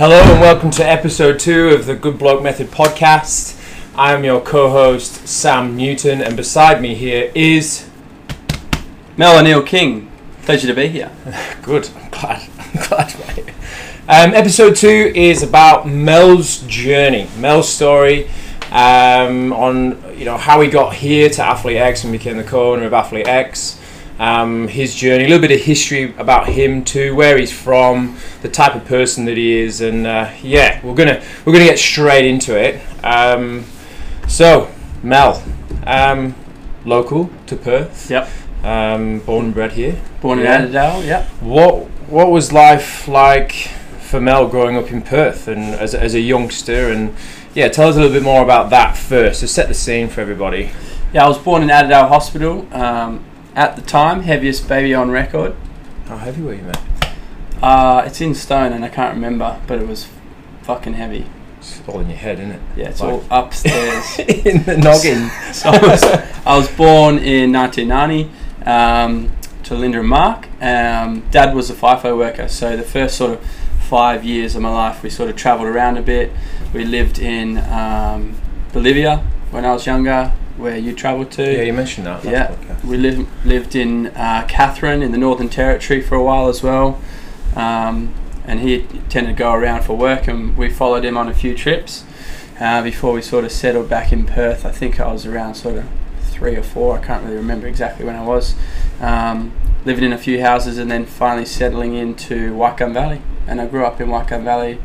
[0.00, 3.62] Hello and welcome to episode two of the Good Bloke Method podcast.
[3.94, 7.86] I'm your co-host Sam Newton, and beside me here is
[9.18, 10.10] Mel O'Neill King.
[10.44, 11.12] Pleasure to be here.
[11.62, 11.90] good.
[11.94, 12.48] I'm glad.
[12.58, 13.48] I'm glad, mate.
[14.08, 18.30] Um, episode two is about Mel's journey, Mel's story
[18.72, 22.84] um, on you know how he got here to Athlete X and became the co-owner
[22.84, 23.78] of Athlete X.
[24.20, 28.50] Um, his journey, a little bit of history about him too, where he's from, the
[28.50, 32.26] type of person that he is, and uh, yeah, we're gonna we're gonna get straight
[32.26, 32.82] into it.
[33.02, 33.64] Um,
[34.28, 34.70] so,
[35.02, 35.42] Mel,
[35.86, 36.34] um,
[36.84, 38.28] local to Perth, Yep.
[38.62, 39.98] um, born and bred here.
[40.20, 41.24] Born in Adelaide, yep.
[41.40, 43.52] What what was life like
[44.00, 46.90] for Mel growing up in Perth and as, as a youngster?
[46.92, 47.14] And
[47.54, 50.20] yeah, tell us a little bit more about that first to set the scene for
[50.20, 50.72] everybody.
[51.14, 52.68] Yeah, I was born in Adelaide Hospital.
[52.72, 55.54] Um, at the time, heaviest baby on record.
[56.06, 56.76] How heavy were you, mate?
[57.62, 60.08] Uh, it's in stone and I can't remember, but it was
[60.62, 61.26] fucking heavy.
[61.58, 62.60] It's all in your head, isn't it?
[62.76, 64.18] Yeah, it's Like- all upstairs.
[64.18, 65.28] in the noggin.
[65.52, 68.30] so I was, I was born in 1990
[68.64, 69.30] um,
[69.64, 70.48] to Linda and Mark.
[70.62, 73.46] Um, Dad was a FIFO worker, so the first sort of
[73.90, 76.32] five years of my life, we sort of travelled around a bit.
[76.72, 78.40] We lived in um,
[78.72, 79.18] Bolivia
[79.50, 81.42] when I was younger, where you travelled to.
[81.42, 82.24] yeah, you mentioned that.
[82.24, 82.48] Yeah.
[82.48, 82.84] podcast.
[82.84, 87.00] We lived lived in uh, Katherine in the Northern Territory for a while as well,
[87.56, 91.34] um, and he tended to go around for work, and we followed him on a
[91.34, 92.04] few trips
[92.60, 94.64] uh, before we sort of settled back in Perth.
[94.64, 95.86] I think I was around sort of
[96.20, 96.98] three or four.
[96.98, 98.54] I can't really remember exactly when I was.
[99.00, 99.52] Um,
[99.84, 103.66] living in a few houses, and then finally settling into White Gum Valley, and I
[103.66, 104.78] grew up in White Gum Valley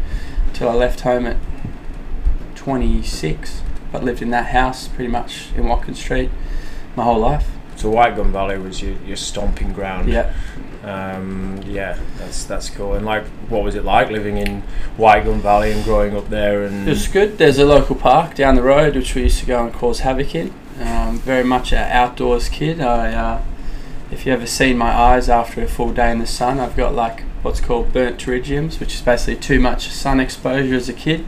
[0.53, 1.37] till I left home at
[2.55, 3.61] 26.
[3.95, 6.29] But lived in that house pretty much in Watkins Street
[6.97, 7.47] my whole life.
[7.77, 10.09] So White Gum Valley was your, your stomping ground.
[10.09, 10.33] Yeah.
[10.83, 12.93] Um, yeah, that's that's cool.
[12.93, 14.63] And like, what was it like living in
[14.97, 16.65] White Gum Valley and growing up there?
[16.65, 17.37] And It was good.
[17.37, 20.35] There's a local park down the road which we used to go and cause havoc
[20.35, 20.53] in.
[20.81, 22.81] Um, very much an outdoors kid.
[22.81, 23.43] I, uh,
[24.11, 26.93] if you ever seen my eyes after a full day in the sun, I've got
[26.93, 31.25] like what's called burnt pterygiums, which is basically too much sun exposure as a kid.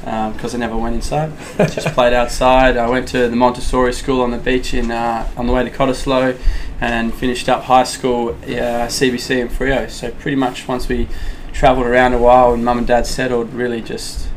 [0.00, 2.76] Because I never went inside, just played outside.
[2.76, 5.70] I went to the Montessori school on the beach in uh, on the way to
[5.70, 6.38] Cottesloe,
[6.80, 9.90] and finished up high school uh, CBC in Freo.
[9.90, 11.08] So pretty much once we
[11.52, 14.28] travelled around a while and mum and dad settled, really just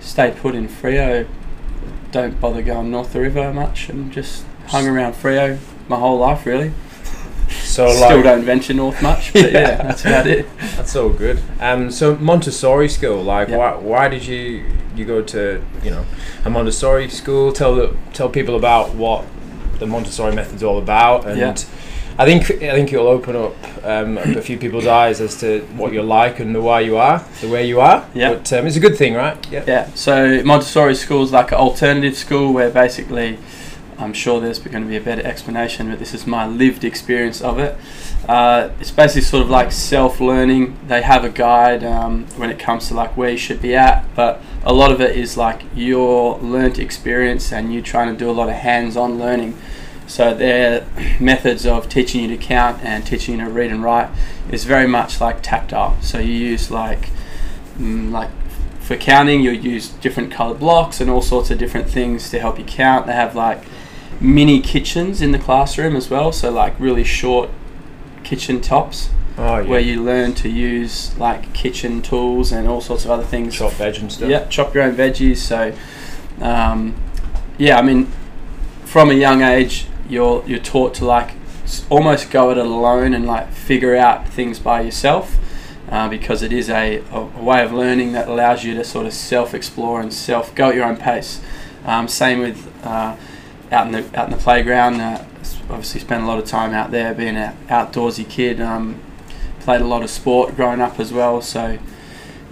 [0.00, 1.28] stayed put in Freo.
[2.10, 6.44] Don't bother going north the river much, and just hung around Freo my whole life
[6.44, 6.72] really.
[7.78, 9.82] So Still like, don't venture north much, but yeah, Yeah.
[9.84, 10.46] that's about it.
[10.76, 11.38] That's all good.
[11.60, 13.58] Um, so Montessori school, like, Yeah.
[13.58, 14.64] why, why did you
[14.96, 16.04] you go to you know
[16.44, 17.52] a Montessori school?
[17.52, 19.24] Tell the tell people about what
[19.78, 21.54] the Montessori method's all about, and Yeah.
[22.20, 25.92] I think I think it'll open up um, a few people's eyes as to what
[25.92, 28.00] you're like and the why you are, the way you are.
[28.12, 28.30] Yeah.
[28.32, 29.36] But um, it's a good thing, right?
[29.52, 29.62] Yeah.
[29.68, 33.38] Yeah, so Montessori school is like an alternative school where basically,
[33.98, 37.40] I'm sure there's going to be a better explanation, but this is my lived experience
[37.40, 37.76] of it.
[38.28, 40.78] Uh, it's basically sort of like self-learning.
[40.86, 44.04] They have a guide um, when it comes to like where you should be at,
[44.14, 48.30] but a lot of it is like your learnt experience and you trying to do
[48.30, 49.58] a lot of hands-on learning.
[50.06, 50.86] So their
[51.20, 54.10] methods of teaching you to count and teaching you to read and write
[54.50, 56.00] is very much like tactile.
[56.00, 57.10] So you use like
[57.76, 58.30] mm, like
[58.80, 62.58] for counting you'll use different colored blocks and all sorts of different things to help
[62.58, 63.06] you count.
[63.06, 63.64] They have like
[64.20, 67.50] mini kitchens in the classroom as well, so like really short
[68.24, 69.68] kitchen tops Oh yeah.
[69.68, 73.54] where you learn to use like kitchen tools and all sorts of other things.
[73.54, 74.28] chop veg and stuff.
[74.28, 75.36] Yeah, chop your own veggies.
[75.36, 75.72] So,
[76.40, 76.96] um,
[77.56, 78.10] yeah, I mean,
[78.84, 81.30] from a young age, you're you're taught to like
[81.88, 85.36] almost go it alone and like figure out things by yourself,
[85.88, 89.12] uh, because it is a, a, way of learning that allows you to sort of
[89.12, 91.40] self-explore and self go at your own pace.
[91.84, 93.14] Um, same with uh,
[93.70, 95.00] out in the out in the playground.
[95.00, 95.24] Uh,
[95.70, 98.60] obviously, spent a lot of time out there, being an outdoorsy kid.
[98.60, 99.00] Um,
[99.60, 101.78] played a lot of sport growing up as well, so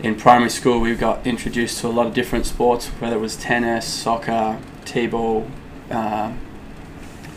[0.03, 3.37] in primary school we got introduced to a lot of different sports, whether it was
[3.37, 5.49] tennis, soccer, t-ball,
[5.91, 6.31] uh,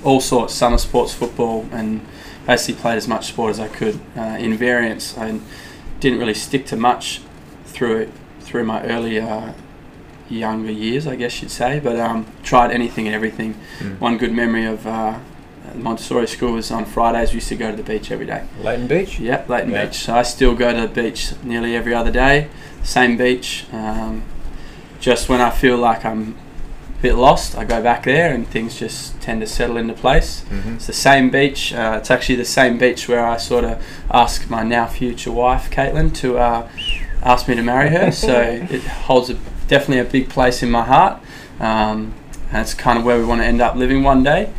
[0.03, 2.05] all sorts, summer sports, football, and
[2.45, 5.17] basically played as much sport as I could uh, in variance.
[5.17, 5.39] I
[5.99, 7.21] didn't really stick to much
[7.65, 8.11] through
[8.41, 9.53] through my early uh,
[10.29, 13.55] younger years, I guess you'd say, but um, tried anything and everything.
[13.79, 13.99] Mm.
[13.99, 15.19] One good memory of uh,
[15.75, 17.31] Montessori school was on Fridays.
[17.31, 18.45] We used to go to the beach every day.
[18.61, 19.19] Leighton Beach.
[19.19, 19.85] Yep, Leighton Yeah.
[19.85, 19.99] Beach.
[19.99, 22.49] So I still go to the beach nearly every other day.
[22.83, 23.65] Same beach.
[23.71, 24.23] Um,
[24.99, 26.35] just when I feel like I'm
[26.97, 30.41] a bit lost, I go back there and things just tend to settle into place.
[30.49, 30.75] Mm-hmm.
[30.75, 31.73] It's the same beach.
[31.73, 35.69] Uh, it's actually the same beach where I sort of asked my now future wife,
[35.69, 36.69] Caitlin, to uh,
[37.21, 38.11] asked me to marry her.
[38.19, 39.37] So it holds a,
[39.69, 41.21] definitely a big place in my heart.
[41.61, 42.13] Um,
[42.51, 44.51] it's kind of where we want to end up living one day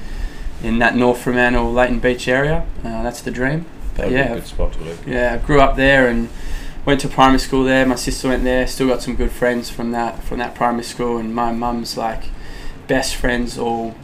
[0.62, 2.64] in that North Fremantle, Leighton Beach area.
[2.82, 3.66] Uh, that's the dream.
[3.96, 5.06] But That'd be a yeah, good spot to live.
[5.06, 6.28] yeah, I grew up there and
[6.86, 7.84] went to primary school there.
[7.84, 8.66] My sister went there.
[8.66, 12.24] Still got some good friends from that from that primary school, and my mum's like
[12.86, 13.94] best friends all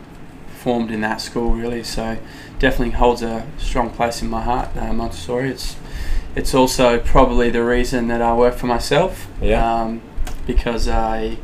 [0.58, 1.84] formed in that school really.
[1.84, 2.18] So
[2.58, 4.76] definitely holds a strong place in my heart.
[4.76, 5.50] Uh, Montessori.
[5.50, 5.76] It's
[6.34, 9.28] it's also probably the reason that I work for myself.
[9.40, 9.82] Yeah.
[9.82, 10.02] Um,
[10.46, 11.38] because I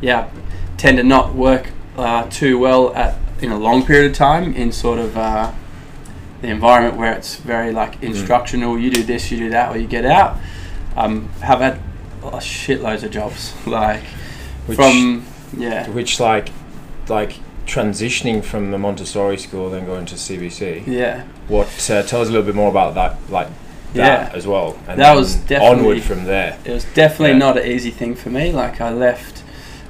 [0.00, 0.30] yeah
[0.76, 4.72] tend to not work uh, too well at in a long period of time in
[4.72, 5.52] sort of uh,
[6.40, 8.78] the environment where it's very like instructional.
[8.78, 10.38] You do this, you do that, or you get out.
[10.96, 11.80] Um, have had
[12.22, 14.02] uh, shitloads of jobs like
[14.66, 16.50] Which, from yeah which like
[17.08, 20.86] like transitioning from the Montessori school then going to CBC.
[20.86, 23.48] yeah What uh, tell us a little bit more about that like
[23.94, 24.36] that Yeah.
[24.36, 24.76] as well.
[24.88, 26.56] And That was definitely- onward from there.
[26.64, 27.38] it was definitely Yeah.
[27.38, 28.52] not an easy thing for me.
[28.52, 29.42] Like I left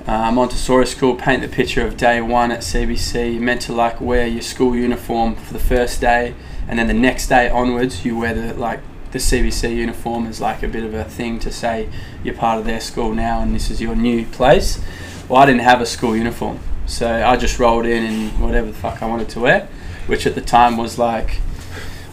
[0.06, 3.32] uh, Montessori school, paint the picture of day one at CBC.
[3.32, 6.34] You're Meant to like wear your school uniform for the first day,
[6.68, 8.80] and then the next day onwards, you wear the like
[9.12, 11.88] the CBC uniform is like a bit of a thing to say
[12.22, 14.78] you're part of their school now, and this is your new place.
[15.26, 18.74] Well, I didn't have a school uniform, so I just rolled in in whatever the
[18.74, 19.68] fuck I wanted to wear,
[20.06, 21.36] which at the time was like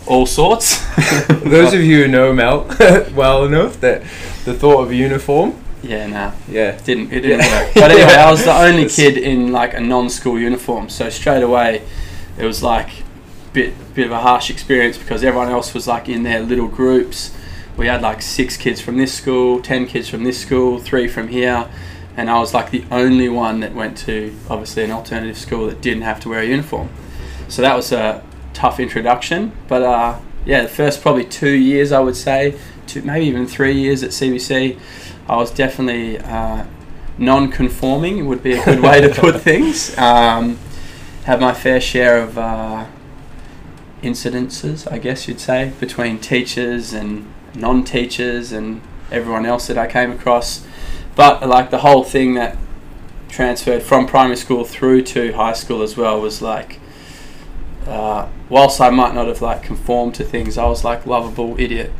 [0.07, 0.79] all sorts.
[1.27, 2.65] Those of you who know Mel
[3.15, 4.01] well enough that
[4.45, 6.31] the thought of a uniform, yeah, nah.
[6.49, 7.65] yeah, didn't it didn't Yeah.
[7.65, 7.73] work.
[7.75, 11.83] But anyway, I was the only kid in like a non-school uniform, so straight away
[12.37, 12.89] it was like
[13.53, 17.31] bit bit of a harsh experience because everyone else was like in their little groups.
[17.77, 21.29] We had like six kids from this school, ten kids from this school, three from
[21.29, 21.69] here,
[22.17, 25.81] and I was like the only one that went to obviously an alternative school that
[25.81, 26.89] didn't have to wear a uniform.
[27.47, 31.99] So that was a tough introduction, but uh, yeah, the first probably two years I
[31.99, 32.57] would say,
[32.87, 34.79] two, maybe even three years at CBC,
[35.27, 36.65] I was definitely uh,
[37.17, 39.97] non-conforming would be a good way to put things.
[39.97, 40.57] Um,
[41.25, 42.87] had my fair share of uh,
[44.01, 48.81] incidences, I guess you'd say, between teachers and non-teachers and
[49.11, 50.65] everyone else that I came across.
[51.15, 52.57] But like the whole thing that
[53.29, 56.79] transferred from primary school through to high school as well was like,
[57.87, 61.91] uh, whilst I might not have like conformed to things, I was like lovable idiot.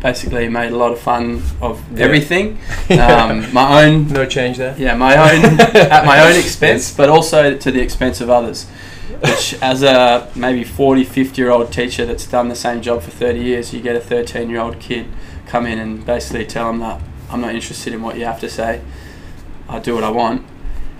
[0.00, 2.06] Basically, made a lot of fun of Yeah.
[2.06, 2.58] everything.
[2.90, 4.74] Um, my own no change there.
[4.78, 8.66] yeah, my own at my own expense, but also to the expense of others.
[9.20, 13.10] Which, as a maybe 40, 50 year old teacher that's done the same job for
[13.10, 15.06] 30 years, you get a 13 year old kid
[15.46, 17.00] come in and basically tell them that
[17.30, 18.80] I'm not interested in what you have to say.
[19.68, 20.46] I do what I want.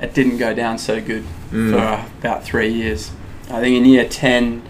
[0.03, 1.73] It didn't go down so good Mm.
[1.73, 3.11] for uh, about three years.
[3.51, 4.63] I think in year 10,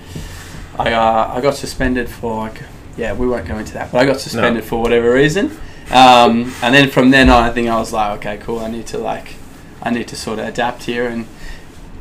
[0.79, 2.63] I, uh, I got suspended for like,
[2.97, 5.51] yeah, we won't go into that, but I got suspended for whatever reason.
[5.91, 8.61] Um, and then from then on, I think I was like, okay, cool.
[8.61, 9.35] I need to like,
[9.83, 11.27] I need to sort of adapt here and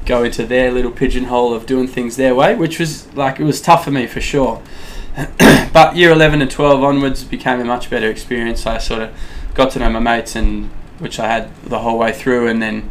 [0.06, 3.62] go into their little pigeonhole of doing things their way, which was like it was
[3.62, 4.62] tough for me for sure.
[5.74, 8.66] but year 11 and 12 onwards became a much better experience.
[8.66, 9.14] I sort of
[9.54, 12.90] got to know my mates, and which I had the whole way through, and then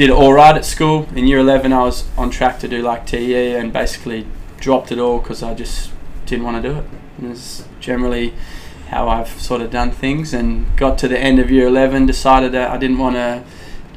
[0.00, 1.06] did all right at school.
[1.14, 4.26] In year 11, I was on track to do like TE, and basically
[4.58, 5.90] dropped it all because I just
[6.24, 6.84] didn't want to do it.
[7.18, 8.32] And it's generally
[8.88, 12.52] how I've sort of done things, and got to the end of year 11, decided
[12.52, 13.44] that I didn't want to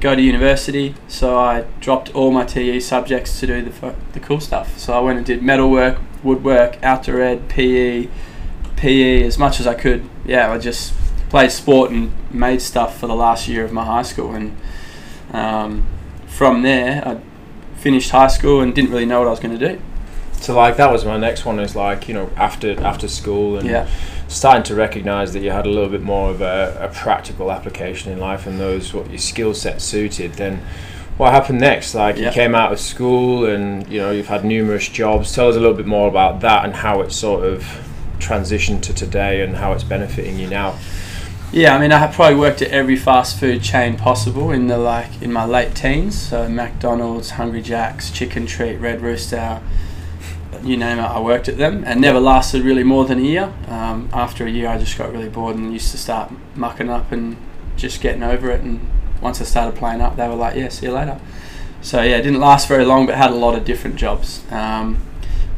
[0.02, 4.42] go to university, so I dropped all my TE subjects to do the, the cool
[4.42, 4.78] stuff.
[4.78, 8.10] So I went and did metalwork, woodwork, outdoor ed, PE,
[8.76, 10.10] PE as much as I could.
[10.26, 10.94] Yeah, I just
[11.30, 14.58] played sport and made stuff for the last year of my high school, and
[15.34, 15.86] um,
[16.28, 17.20] from there I
[17.80, 19.82] finished high school and didn't really know what I was going to do.
[20.34, 23.68] So like that was my next one is like you know after after school and
[23.68, 23.88] Yeah,
[24.28, 28.12] starting to recognise that you had a little bit more of a, a practical application
[28.12, 30.34] in life and those what your skill set suited.
[30.34, 30.62] Then
[31.18, 31.94] what happened next?
[31.96, 35.34] Like you came out of school and you know you've had numerous jobs.
[35.34, 37.64] Tell us a little bit more about that and how it sort of
[38.20, 40.78] transitioned to today and how it's benefiting you now.
[41.54, 45.22] Yeah, I mean, I probably worked at every fast food chain possible in the like
[45.22, 46.20] in my late teens.
[46.20, 49.62] So McDonald's, Hungry Jack's, Chicken Treat, Red Rooster,
[50.64, 53.54] you name it, I worked at them, and never lasted really more than a year.
[53.68, 57.12] Um, after a year, I just got really bored and used to start mucking up
[57.12, 57.38] and
[57.78, 58.62] just getting over it.
[58.62, 58.90] And
[59.22, 61.20] once I started playing up, they were like, "Yeah, see you later."
[61.84, 64.42] So yeah, it didn't last very long, but had a lot of different jobs.
[64.50, 64.98] Um,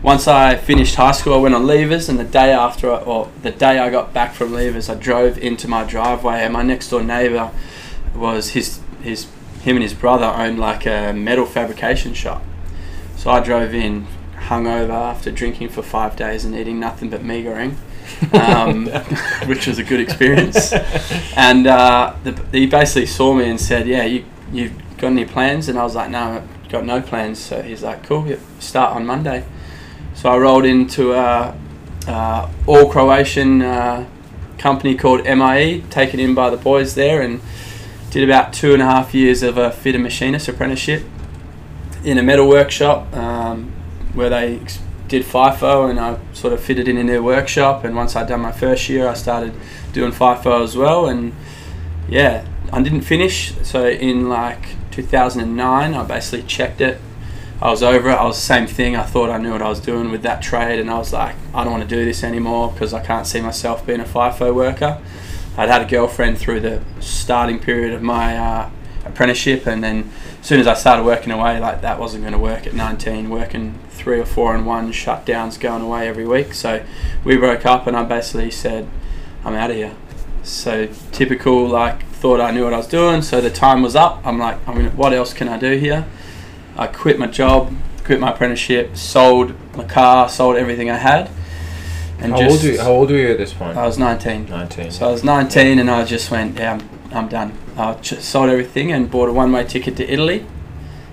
[0.06, 3.32] once I finished high school, I went on Leavers, and the day after, I, or
[3.42, 6.90] the day I got back from Leavers, I drove into my driveway, and my next
[6.90, 7.50] door neighbour
[8.14, 9.26] was his his
[9.64, 12.44] him and his brother owned like a metal fabrication shop.
[13.18, 17.44] So I drove in, hungover after drinking for five days and eating nothing but mi
[17.44, 17.76] goreng,
[18.34, 18.86] um,
[19.48, 20.72] which was a good experience.
[21.36, 25.68] And uh, the, he basically saw me and said, "Yeah, you you got any plans?"
[25.68, 28.96] And I was like, "No, I've got no plans." So he's like, "Cool, yep, start
[28.96, 29.46] on Monday."
[30.26, 31.56] So I rolled into a,
[32.08, 34.08] a all Croatian uh,
[34.58, 37.42] company called MIE, taken in by the boys there, and
[38.10, 41.04] did about two and a half years of a fitter machinist apprenticeship
[42.04, 43.72] in a metal workshop um,
[44.16, 44.62] where they
[45.08, 47.84] did FIFO and I sort of fitted in in their workshop.
[47.84, 49.54] And once I'd done my first year, I started
[49.94, 51.06] doing FIFO as well.
[51.06, 51.36] And
[52.10, 53.54] yeah, I didn't finish.
[53.62, 57.00] So in like 2009, I basically checked it.
[57.66, 58.14] I was over it.
[58.14, 58.96] I was the same thing.
[58.96, 61.36] I thought I knew what I was doing with that trade, and I was like,
[61.52, 64.54] I don't want to do this anymore because I can't see myself being a FIFO
[64.54, 65.02] worker.
[65.58, 68.70] I'd had a girlfriend through the starting period of my uh,
[69.04, 72.40] apprenticeship, and then as soon as I started working away, like that wasn't going to
[72.40, 76.54] work at 19, working three or four and one shutdowns going away every week.
[76.54, 76.86] So
[77.24, 78.88] we broke up, and I basically said,
[79.44, 79.96] I'm out of here.
[80.44, 83.24] So typical, like thought I knew what I was doing.
[83.24, 84.22] So the time was up.
[84.24, 86.06] I'm like, I mean, what else can I do here?
[86.78, 91.30] I quit my job, quit my apprenticeship, sold my car, sold everything I had,
[92.20, 93.78] and How just old, were you, how old were you at this point?
[93.78, 94.50] I was 19.
[94.50, 94.92] 19.
[94.92, 97.58] So I was 19 and I just went, yeah, I'm, I'm done.
[97.78, 100.46] I sold everything and bought a one way ticket to Italy.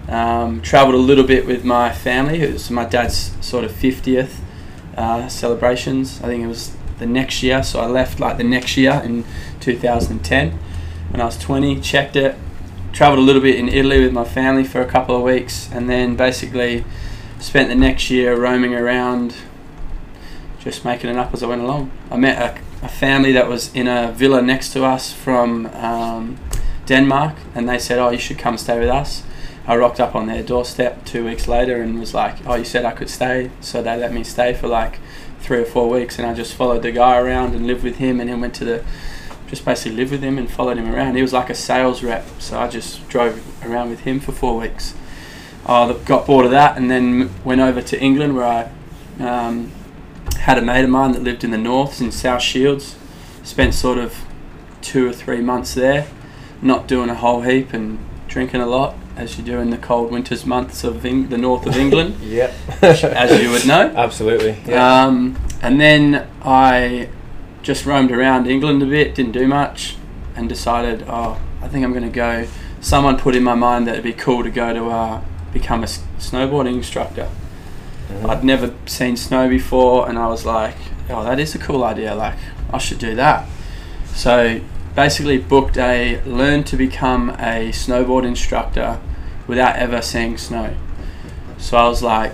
[0.08, 2.40] Um, traveled a little bit with my family.
[2.40, 4.38] It was my dad's sort of 50th
[4.96, 6.20] uh, celebrations.
[6.22, 7.62] I think it was the next year.
[7.62, 9.24] So I left like the next year in
[9.60, 10.58] 2010
[11.10, 12.36] when I was 20, checked it.
[12.92, 15.88] Traveled a little bit in Italy with my family for a couple of weeks and
[15.88, 16.84] then basically
[17.38, 19.34] spent the next year roaming around
[20.60, 21.90] just making it up as I went along.
[22.10, 22.38] I met
[22.82, 26.38] a, a family that was in a villa next to us from um,
[26.86, 29.24] Denmark, and they said, "Oh, you should come stay with us."
[29.66, 32.84] I rocked up on their doorstep two weeks later and was like, "Oh, you said
[32.84, 34.98] I could stay," so they let me stay for like
[35.40, 38.20] three or four weeks, and I just followed the guy around and lived with him,
[38.20, 38.84] and then went to the
[39.52, 41.14] just basically lived with him and followed him around.
[41.14, 44.58] He was like a sales rep, so I just drove around with him for four
[44.58, 44.94] weeks.
[45.66, 49.70] I got bored of that, and then went over to England where I um,
[50.40, 52.96] had a mate of mine that lived in the north in South Shields.
[53.42, 54.24] Spent sort of
[54.80, 56.06] two or three months there,
[56.62, 60.10] not doing a whole heap and drinking a lot, as you do in the cold
[60.10, 62.54] winters months of Eng- the north of England, Yep.
[62.82, 63.92] as you would know.
[63.96, 64.56] Absolutely.
[64.66, 65.04] Yeah.
[65.04, 67.10] Um, and then I
[67.62, 69.96] just roamed around England a bit, didn't do much,
[70.36, 72.46] and decided, oh, I think I'm going to go.
[72.80, 75.20] Someone put in my mind that it'd be cool to go to uh,
[75.52, 77.28] become a s- snowboarding instructor.
[78.10, 78.28] Mhm.
[78.28, 80.74] I'd never seen snow before, and I was like,
[81.08, 82.14] "Oh, that is a cool idea.
[82.14, 82.34] Like,
[82.72, 83.46] I should do that."
[84.14, 84.60] So,
[84.96, 88.98] basically, booked a learn to become a snowboard instructor
[89.46, 90.70] without ever seeing snow.
[91.58, 92.32] So I was like,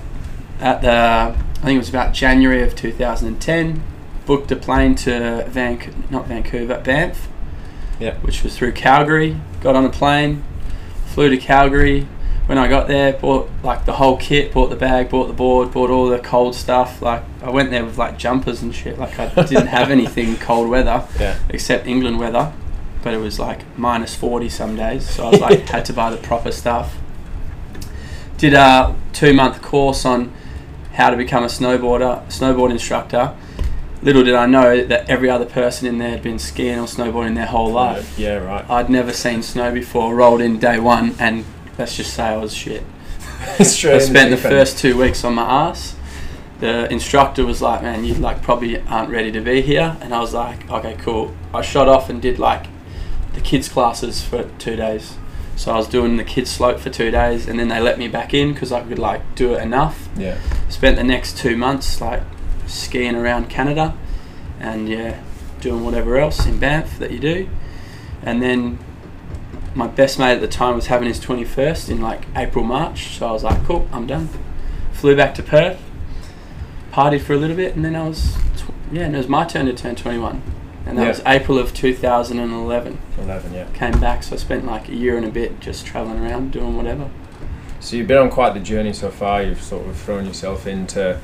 [0.60, 3.82] at the, I think it was about January of 2010,
[4.28, 7.28] booked a plane to Vanc, not Vancouver, Banff,
[7.98, 8.14] Yeah.
[8.20, 9.40] which was through Calgary.
[9.62, 10.44] Got on a plane,
[11.06, 12.06] flew to Calgary.
[12.44, 15.72] When I got there, bought like the whole kit, bought the bag, bought the board,
[15.72, 17.00] bought all the cold stuff.
[17.00, 18.98] Like I went there with like jumpers and shit.
[18.98, 21.38] Like I didn't have anything cold weather Yeah.
[21.48, 22.52] except England weather,
[23.02, 25.08] but it was like minus 40 some days.
[25.08, 26.98] So I was like, had to buy the proper stuff.
[28.36, 30.32] Did a two month course on
[30.92, 33.34] how to become a snowboarder, snowboard instructor.
[34.00, 37.34] Little did I know that every other person in there had been skiing or snowboarding
[37.34, 38.16] their whole life.
[38.18, 38.36] Yeah.
[38.36, 38.68] Right.
[38.70, 41.44] I'd never seen snow before, rolled in day one, and
[41.76, 42.84] let's just say I was shit.
[43.60, 45.96] Straight I spent the first two weeks on my ass.
[46.60, 50.20] The instructor was like, "Man, you like probably aren't ready to be here," and I
[50.20, 52.66] was like, "Okay, cool." I shot off and did like
[53.34, 55.16] the kids classes for two days.
[55.56, 58.06] So I was doing the kids slope for two days, and then they let me
[58.06, 60.08] back in because I could like do it enough.
[60.16, 60.38] Yeah.
[60.68, 62.22] Spent the next two months like
[62.68, 63.96] skiing around Canada,
[64.60, 65.20] and yeah,
[65.60, 67.48] doing whatever else in Banff that you do,
[68.22, 68.78] and then
[69.74, 73.18] my best mate at the time was having his 21st in like April, March.
[73.18, 74.28] So I was like, cool, I'm done.
[74.92, 75.80] Flew back to Perth,
[76.92, 79.44] partied for a little bit, and then I was, tw- yeah, and it was my
[79.44, 80.42] turn to turn 21.
[80.86, 81.08] And that Yeah.
[81.08, 82.98] was April of 2011.
[83.18, 83.52] Eleven.
[83.52, 83.66] Yeah.
[83.74, 86.76] Came back, so I spent like a year and a bit just traveling around doing
[86.76, 87.08] whatever.
[87.78, 89.42] So you've been on quite the journey so far.
[89.42, 91.20] You've sort of thrown yourself into,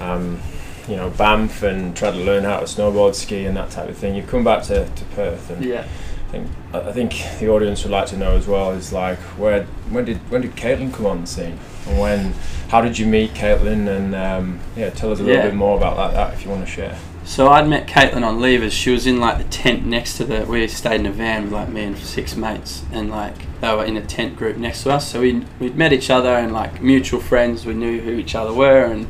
[0.00, 0.40] um,
[0.88, 3.96] you know, Banff and tried to learn how to snowboard, ski, and that type of
[3.96, 4.14] thing.
[4.14, 5.86] You've come back to, to Perth, and Yeah.
[6.28, 9.62] I think I think the audience would like to know as well is like where
[9.90, 12.34] when did when did Caitlin come on the scene, and when
[12.68, 15.46] how did you meet Caitlin, and um, yeah, tell us a little Yeah.
[15.48, 16.98] bit more about that, that if you want to share.
[17.24, 18.72] So I'd met Caitlin on Leavers.
[18.72, 20.44] She was in like the tent next to the.
[20.46, 23.84] We stayed in a van with like me and six mates, and like they were
[23.84, 25.10] in a tent group next to us.
[25.10, 27.64] So we we'd met each other and like mutual friends.
[27.64, 29.06] We knew who each other were, and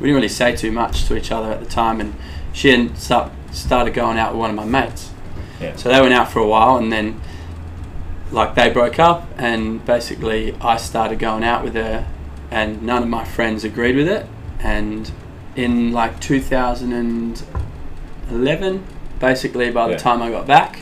[0.00, 2.14] we didn't really say too much to each other at the time, and
[2.52, 5.10] she ended up started going out with one of my mates.
[5.60, 5.74] Yeah.
[5.76, 7.20] So they went out for a while, and then
[8.30, 12.06] like they broke up, and basically I started going out with her,
[12.50, 14.26] and none of my friends agreed with it,
[14.60, 15.10] and
[15.54, 18.84] in like 2011,
[19.18, 19.98] basically by the Yeah.
[19.98, 20.80] time I got back,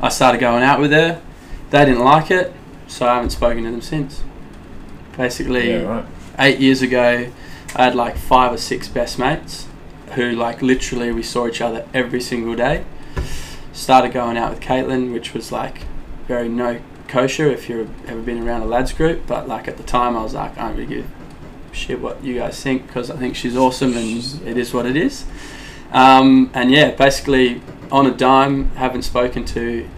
[0.00, 1.20] I started going out with her.
[1.70, 2.52] They didn't like it,
[2.86, 4.22] so I haven't spoken to them since.
[5.16, 6.04] Basically, Yeah, right.
[6.38, 7.26] eight years ago,
[7.74, 9.66] I had like five or six best mates
[10.14, 12.84] who, like, literally we saw each other every single day.
[13.72, 15.82] Started going out with Caitlin, which was like
[16.28, 19.26] very no kosher if you've ever been around a lads group.
[19.26, 21.06] But like at the time, I was like, I don't really give
[21.72, 24.96] shit what you guys think because I think she's awesome and it is what it
[24.96, 25.24] is.
[25.90, 29.88] Um, and yeah, basically on a dime, haven't spoken to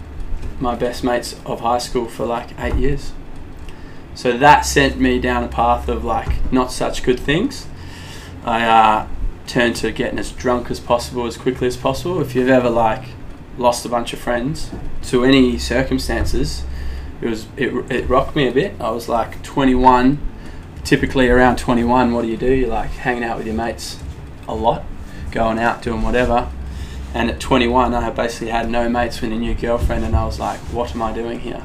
[0.61, 3.13] my best mates of high school for like eight years.
[4.15, 7.67] So that sent me down a path of like not such good things.
[8.45, 9.09] I uh,
[9.47, 12.21] turned to getting as drunk as possible as quickly as possible.
[12.21, 13.05] If you've ever like
[13.59, 14.71] lost a bunch of friends
[15.05, 16.65] to any circumstances,
[17.21, 18.81] it was it, it rocked me a bit.
[18.81, 20.31] I was like 21.
[20.85, 22.53] Typically around 21, what do you do?
[22.53, 23.99] You're like hanging out with your mates
[24.47, 24.85] a lot,
[25.31, 26.51] going out doing whatever.
[27.15, 30.39] And at 21, I basically had no mates with a new girlfriend, and I was
[30.39, 31.65] like, what am I doing here?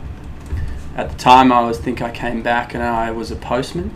[1.00, 3.90] At the time, I was think I came back and I was a postman.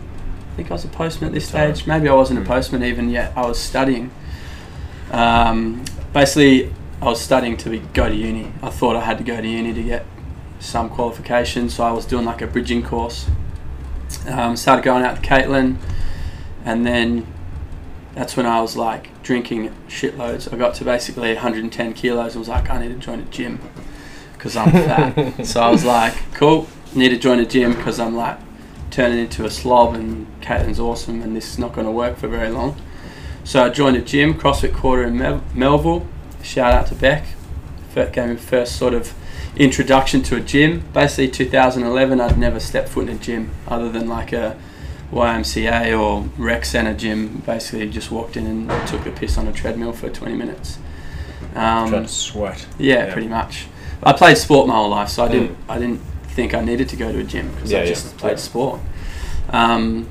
[0.53, 1.75] I think I was a postman at this Time.
[1.75, 1.85] stage.
[1.85, 2.43] Maybe I wasn't Mm.
[2.43, 3.33] a postman even yet.
[3.35, 4.09] I was studying.
[5.11, 5.83] Um,
[6.13, 8.53] basically, I was studying to be, go to uni.
[8.61, 10.05] I thought I had to go to uni to get
[10.59, 13.25] some qualifications, so I was doing like a bridging course.
[14.25, 15.75] Um, started going out with Caitlin,
[16.63, 17.27] and then
[18.15, 20.51] that's when I was like drinking shitloads.
[20.53, 23.59] I got to basically 110 kilos and was like, I need to join a gym
[24.33, 25.45] because I'm fat.
[25.45, 28.37] so I was like, cool, need to join a gym because I'm like
[28.91, 32.27] turning into a slob and Caitlin's awesome and this is not going to work for
[32.27, 32.79] very long.
[33.43, 36.05] So I joined a gym, CrossFit Quarter in Mel- Melville.
[36.43, 37.25] Shout out to Beck.
[37.93, 39.13] First, gave me first sort of
[39.55, 40.83] introduction to a gym.
[40.93, 44.57] Basically, 2011, I'd never stepped foot in a gym other than like a
[45.11, 47.43] YMCA or rec center gym.
[47.45, 50.77] Basically, just walked in and took the piss on a treadmill for 20 minutes.
[51.55, 52.65] Um, Trying to sweat.
[52.79, 53.13] yeah, Yeah.
[53.13, 53.67] pretty much.
[54.01, 55.51] I played sport my whole life, so I didn't.
[55.51, 55.55] Mm.
[55.69, 56.01] I didn't
[56.33, 58.35] think I needed to go to a gym because Yeah, I yeah, just played yeah.
[58.37, 58.79] sport.
[59.49, 60.07] Um,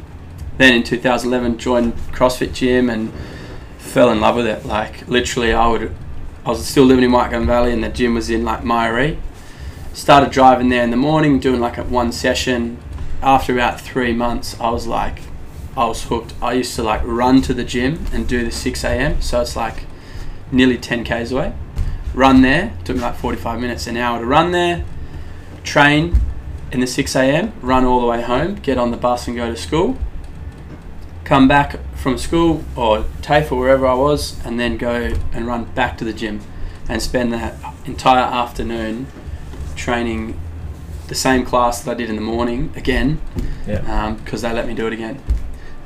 [0.59, 3.13] then in 2011, joined CrossFit gym and
[3.79, 4.65] fell in love with it.
[4.65, 5.95] Like literally, I would.
[6.45, 9.17] I was still living in White Gum Valley, and the gym was in like Myaree.
[9.93, 12.79] Started driving there in the morning, doing like a one session.
[13.23, 15.21] After about three months, I was like,
[15.77, 16.35] I was hooked.
[16.43, 19.21] I used to like run to the gym and do the 6 a.m.
[19.23, 19.85] So it's like
[20.51, 21.53] nearly 10 k's away.
[22.15, 24.85] Run there took me like 45 minutes, an hour to run there.
[25.64, 26.20] Train
[26.70, 27.53] in the 6 a.m.
[27.61, 28.57] Run all the way home.
[28.57, 29.96] Get on the bus and go to school.
[31.25, 35.64] Come back from school or TAFE or wherever I was, and then go and run
[35.64, 36.40] back to the gym,
[36.88, 37.55] and spend that
[37.87, 39.07] entire afternoon
[39.77, 40.38] training
[41.09, 43.20] the same class that I did in the morning again
[43.66, 44.14] Yeah.
[44.25, 45.20] because they let me do it again.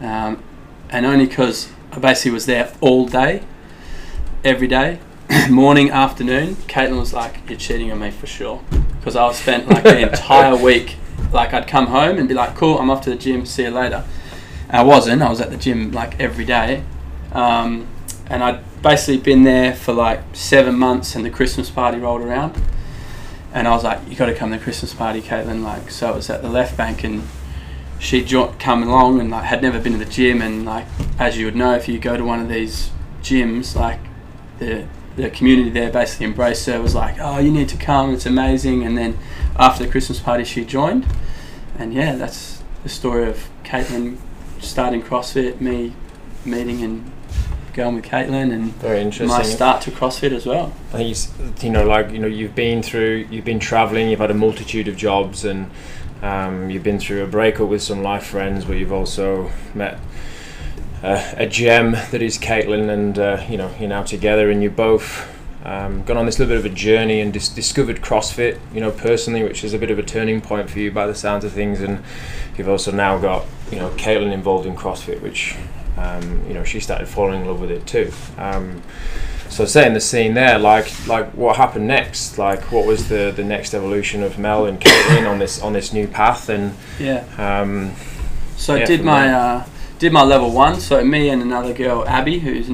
[0.01, 0.43] Um,
[0.91, 3.43] and only because I basically was there all day,
[4.45, 5.01] every day,
[5.51, 6.57] morning, afternoon.
[6.69, 8.63] Caitlin was like, "You're cheating on me for sure,"
[9.07, 10.97] because I was spent like the entire week.
[11.33, 13.47] Like I'd come home and be like, "Cool, I'm off to the gym.
[13.47, 14.05] See you later."
[14.69, 15.23] And I wasn't.
[15.23, 16.83] I was at the gym like every day,
[17.31, 17.87] um,
[18.29, 22.61] and I'd basically been there for like seven months, and the Christmas party rolled around.
[23.55, 26.11] And I was like, "You got to come to the Christmas party, Caitlin." Like, so
[26.11, 27.29] it was at the left bank, and
[28.01, 30.85] she jo- come along and like had never been to the gym and like
[31.19, 32.91] as you would know if you go to one of these
[33.23, 33.99] gyms like
[34.59, 34.87] the
[35.17, 38.85] the community there basically embraced her was like oh you need to come it's amazing
[38.85, 39.19] and then
[39.59, 41.07] after the Christmas party she joined
[41.79, 44.19] and yeah that's the story of Caitlin
[44.61, 45.95] starting CrossFit me
[46.45, 47.13] meeting and
[47.73, 49.29] going with Caitlin and Very interesting.
[49.29, 51.31] my start to CrossFit as well I think it's,
[51.63, 54.89] you know, like you know, you've been through, you've been traveling, you've had a multitude
[54.89, 55.71] of jobs, and
[56.23, 59.99] um, you've been through a breakup with some life friends, but you've also met
[61.03, 64.71] uh, a gem that is Caitlin, and uh, you know, you're now together, and you
[64.71, 65.33] both
[65.65, 68.91] um, gone on this little bit of a journey and dis- discovered CrossFit, you know,
[68.91, 71.53] personally, which is a bit of a turning point for you by the sounds of
[71.53, 72.03] things, and
[72.57, 75.57] you've also now got, you know, Caitlin involved in CrossFit, which,
[75.97, 78.13] um, you know, she started falling in love with it too.
[78.39, 78.83] Um,
[79.49, 82.39] so setting the scene there, like like what happened next?
[82.39, 85.93] Like what was the, the next evolution of Mel and Caitlin on this on this
[85.93, 86.49] new path?
[86.49, 87.93] And yeah um,
[88.57, 89.67] So I did my uh,
[89.99, 90.81] did my level one.
[90.81, 92.71] So me and another girl, Abby, who's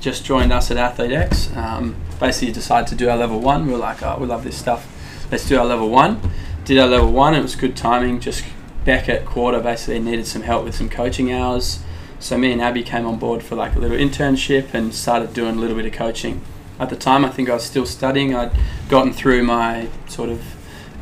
[0.00, 3.66] just joined us at Athlete X, um, basically decided to do our level one.
[3.66, 4.86] We were like, oh, we love this stuff.
[5.30, 6.20] Let's do our level one.
[6.64, 7.34] Did our level one.
[7.34, 8.20] It was good timing.
[8.20, 8.44] Just
[8.84, 11.82] back at quarter basically needed some help with some coaching hours.
[12.20, 15.56] So me and Abby came on board for like a little internship and started doing
[15.56, 16.42] a little bit of coaching.
[16.80, 18.34] At the time, I think I was still studying.
[18.34, 18.52] I'd
[18.88, 20.42] gotten through my sort of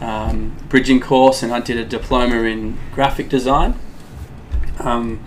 [0.03, 3.79] um, bridging course and I did a diploma in graphic design.
[4.81, 5.25] Um,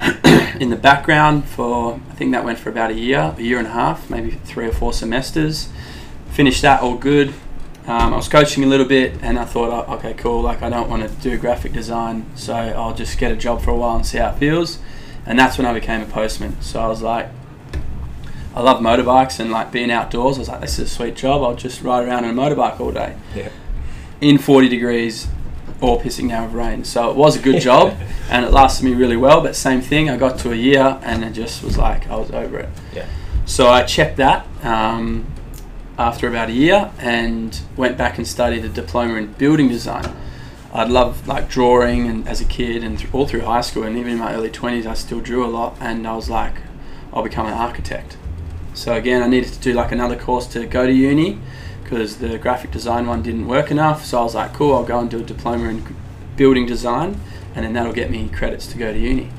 [0.60, 3.66] in the background for I think that went for about a year, a year and
[3.66, 5.68] a half, maybe three or four semesters.
[6.30, 7.34] Finished that all good.
[7.86, 10.42] Um, I was coaching a little bit, and I thought, oh, okay, cool.
[10.42, 13.70] Like I don't want to do graphic design, so I'll just get a job for
[13.70, 14.78] a while and see how it feels.
[15.26, 16.60] And that's when I became a postman.
[16.60, 17.28] So I was like,
[18.54, 20.36] I love motorbikes and like being outdoors.
[20.36, 21.42] I was like, this is a sweet job.
[21.42, 23.16] I'll just ride around on a motorbike all day.
[23.34, 23.50] Yeah.
[24.20, 25.28] In 40 degrees
[25.80, 26.84] or pissing down with rain.
[26.84, 27.96] So it was a good job
[28.30, 29.40] and it lasted me really well.
[29.40, 32.30] But same thing, I got to a year and it just was like, I was
[32.30, 32.68] over it.
[32.94, 33.06] Yeah.
[33.46, 35.26] So I checked that um,
[35.96, 40.14] after about a year and went back and studied a diploma in building design.
[40.72, 43.96] I'd love like drawing and as a kid and th- all through high school and
[43.96, 46.54] even in my early 20s I still drew a lot and I was like
[47.12, 48.18] I'll become an architect.
[48.74, 51.40] So again I needed to do like another course to go to uni
[51.88, 54.04] because the graphic design one didn't work enough.
[54.04, 55.96] So I was like, cool, I'll go and do a diploma in
[56.36, 57.18] building design,
[57.54, 59.30] and then that'll get me credits to go to uni.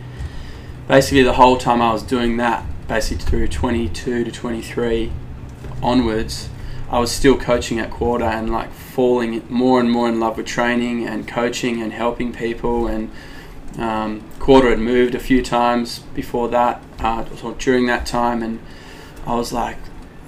[0.88, 5.12] Basically, the whole time I was doing that, basically through 22 to 23
[5.83, 6.49] onwards,
[6.89, 10.47] I was still coaching at quarter and like falling more and more in love with
[10.47, 12.88] training and coaching and helping people.
[12.88, 13.12] And
[13.77, 18.59] um, quarter had moved a few times before that, uh, or during that time, and
[19.27, 19.77] I was like,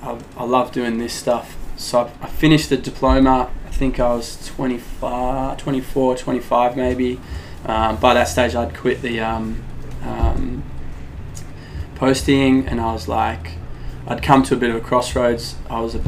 [0.04, 3.52] I, I love doing this stuff so I, finished the diploma.
[3.66, 7.20] I think I was 25, 24, 25 maybe.
[7.66, 9.64] Um, by that stage, I'd quit the um,
[10.04, 10.64] um,
[11.96, 13.54] posting, and I was like,
[14.08, 15.56] I'd come to a bit of a crossroads.
[15.70, 16.02] I was, a,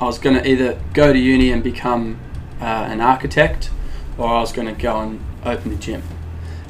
[0.00, 2.18] I was going to either go to uni and become
[2.60, 3.70] uh, an architect,
[4.18, 6.02] or I was going to go and open a gym.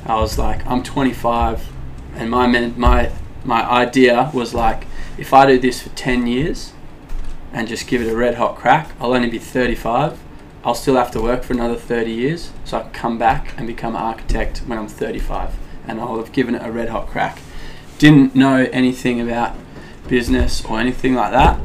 [0.06, 1.68] I was like, I'm 25,
[2.14, 3.10] and my my
[3.44, 4.86] my idea was like,
[5.18, 6.72] if I do this for 10 years,
[7.54, 8.90] and just give it a red hot crack.
[9.00, 10.18] I'll only be 35.
[10.64, 13.66] I'll still have to work for another 30 years, so I can come back and
[13.66, 15.54] become an architect when I'm 35,
[15.86, 17.38] and I'll have given it a red hot crack.
[17.98, 19.54] Didn't know anything about
[20.08, 21.60] business or anything like that.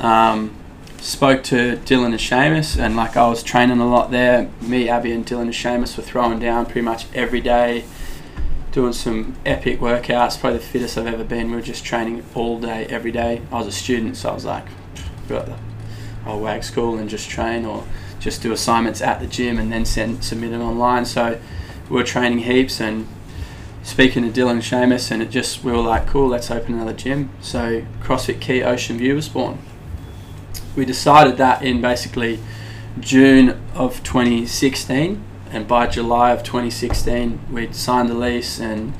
[0.00, 0.56] Um,
[1.00, 4.48] spoke to Dylan and Seamus, and like I was training a lot there.
[4.62, 7.84] Me, Abby, and Dylan and Seamus were throwing down pretty much every day,
[8.70, 10.38] doing some epic workouts.
[10.38, 11.50] Probably the fittest I've ever been.
[11.50, 13.42] We were just training all day, every day.
[13.50, 14.66] I was a student, so I was like,
[16.24, 17.84] I'll wag school and just train or
[18.18, 21.04] just do assignments at the gym and then send submit them online.
[21.04, 21.40] So
[21.88, 23.06] we are training heaps and
[23.82, 27.30] speaking to Dylan Seamus and it just we were like, cool, let's open another gym.
[27.40, 29.58] So CrossFit Key Ocean View was born.
[30.74, 32.40] We decided that in basically
[32.98, 38.92] June of 2016 and by July of 2016 we'd signed the lease and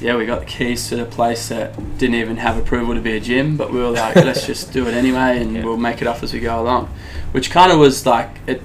[0.00, 3.16] yeah, we got the keys to the place that didn't even have approval to be
[3.16, 5.64] a gym, but we were like, let's just do it anyway, and yeah.
[5.64, 6.86] we'll make it up as we go along.
[7.32, 8.62] Which kind of was like it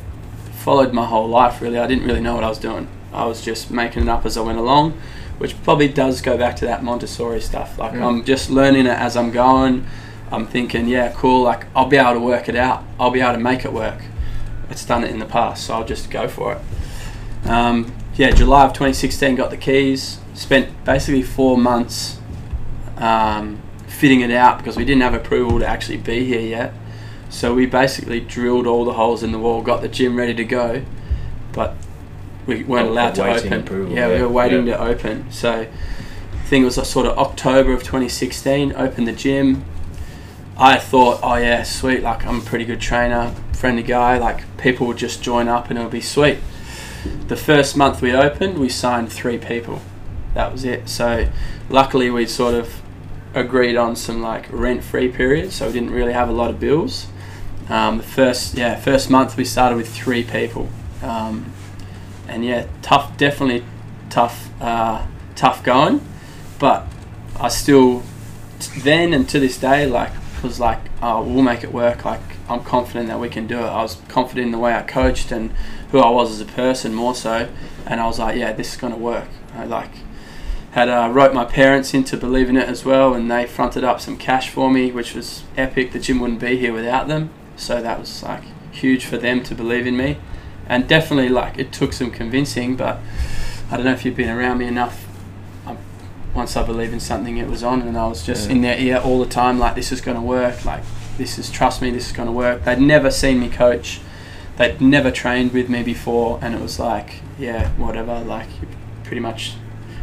[0.54, 1.62] followed my whole life.
[1.62, 2.88] Really, I didn't really know what I was doing.
[3.14, 5.00] I was just making it up as I went along,
[5.38, 7.78] which probably does go back to that Montessori stuff.
[7.78, 8.04] Like mm.
[8.04, 9.86] I'm just learning it as I'm going.
[10.32, 11.44] I'm thinking, yeah, cool.
[11.44, 12.84] Like I'll be able to work it out.
[13.00, 14.02] I'll be able to make it work.
[14.70, 17.48] It's done it in the past, so I'll just go for it.
[17.50, 22.18] Um, yeah, July of 2016, got the keys spent basically four months
[22.96, 26.74] um, fitting it out because we didn't have approval to actually be here yet.
[27.30, 30.46] So we basically drilled all the holes in the wall, got the gym ready to
[30.46, 30.84] go,
[31.52, 31.76] but
[32.48, 33.52] we weren't allowed to open.
[33.52, 34.78] Approval, yeah, yeah, we were waiting yeah.
[34.78, 35.30] to open.
[35.30, 38.74] So I think it was sort of October of 2016.
[38.78, 39.66] Opened the gym.
[40.58, 42.02] I thought, oh yeah, sweet.
[42.02, 44.18] Like I'm a pretty good trainer, friendly guy.
[44.18, 46.40] Like people would just join up and it'll be sweet.
[47.28, 49.82] The first month we opened, we signed three people
[50.34, 50.90] that was it.
[50.90, 51.28] So
[51.70, 52.82] luckily we sort of
[53.34, 56.60] agreed on some like rent free periods, so we didn't really have a lot of
[56.60, 57.08] bills.
[57.70, 60.70] Um, the first yeah first month we started with three people,
[61.04, 61.52] um,
[62.28, 63.64] and yeah tough definitely
[64.10, 66.02] tough uh, tough going,
[66.58, 66.88] but
[67.40, 68.04] I still
[68.80, 70.12] then and to this day like
[70.44, 73.64] was like oh we'll make it work like I'm confident that we can do it.
[73.68, 75.52] I was confident in the way I coached and
[75.92, 77.48] who I was as a person more so,
[77.86, 79.28] and I was like yeah this is gonna work.
[79.68, 79.92] Like
[80.72, 84.18] had uh, wrote my parents into believing it as well, and they fronted up some
[84.18, 85.92] cash for me, which was epic.
[85.92, 89.56] The gym wouldn't be here without them, so that was like huge for them to
[89.56, 90.18] believe in me,
[90.68, 92.76] and definitely like it took some convincing.
[92.76, 93.00] But
[93.72, 95.08] I don't know if you've been around me enough.
[95.66, 95.78] Um,
[96.36, 98.56] once I believe in something, it was on, and I was just yeah.
[98.56, 100.66] in their ear all the time, like this is going to work.
[100.66, 100.84] Like
[101.18, 102.64] this is trust me, this is going to work.
[102.66, 104.02] They'd never seen me coach.
[104.58, 108.20] They'd never trained with me before, and it was like, yeah, whatever.
[108.20, 108.50] Like
[109.04, 109.56] pretty much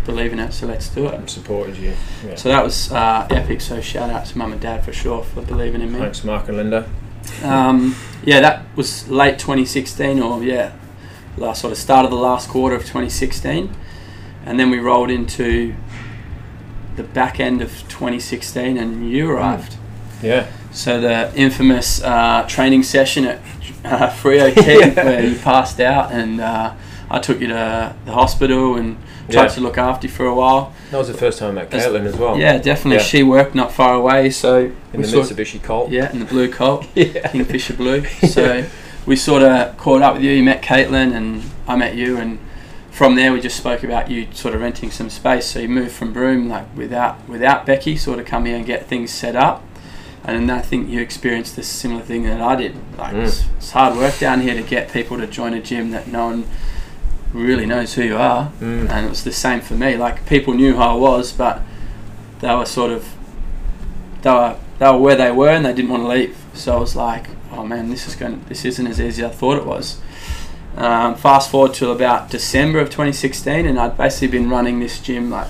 [0.07, 1.15] believe in it, so let's do it.
[1.15, 1.93] And supported you.
[2.25, 2.35] Yeah.
[2.37, 3.61] So that was uh, epic.
[3.61, 5.99] So shout out to mum and dad for sure for believing in me.
[5.99, 6.89] Thanks, Mark and Linda.
[7.43, 10.73] Um, yeah, that was late 2016, or yeah,
[11.37, 13.75] last sort of start of the last quarter of 2016,
[14.45, 15.75] and then we rolled into
[16.97, 19.77] the back end of 2016, and you arrived.
[20.23, 20.47] Yeah.
[20.73, 23.39] So the infamous uh, training session at
[23.85, 25.05] uh, Freo Key Yeah.
[25.05, 26.75] where you passed out, and uh,
[27.11, 28.97] I took you to the hospital and
[29.31, 29.49] tried Yeah.
[29.49, 30.73] to look after you for a while.
[30.91, 32.37] That was the first time I met Caitlin as well.
[32.39, 32.97] Yeah, definitely.
[32.99, 33.03] Yeah.
[33.03, 35.91] She worked not far away, so In the sort- Mitsubishi Colt.
[35.91, 36.87] yeah, in the blue Colt.
[36.95, 37.29] Yeah.
[37.29, 38.03] Kingfisher Blue.
[38.29, 38.65] So
[39.07, 40.33] we sort of caught up with you.
[40.33, 42.39] You met Caitlin, and I met you, and
[42.91, 45.47] from there we just spoke about you sort of renting some space.
[45.47, 48.87] So you moved from Broome like without without Becky, sort of come here and get
[48.87, 49.63] things set up.
[50.25, 52.75] And I think you experienced this similar thing that I did.
[52.99, 53.25] Like Mm.
[53.27, 56.27] it's, it's hard work down here to get people to join a gym that no
[56.27, 56.45] one
[57.37, 58.51] really knows who you are.
[58.61, 58.91] Mm.
[58.91, 59.97] And it was the same for me.
[59.97, 61.63] Like people knew who I was, but
[62.41, 63.15] they were sort of
[64.23, 66.37] they were they were where they were and they didn't want to leave.
[66.55, 69.35] So I was like, oh man, this is going this isn't as easy as I
[69.35, 70.01] thought it was.
[70.77, 75.31] Um, fast forward to about December of 2016, and I'd basically been running this gym
[75.31, 75.49] like